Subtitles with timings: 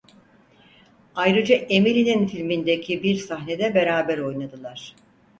[1.15, 4.95] Ayrıca Emily'nin filmindeki bir sahnede beraber oynadılar.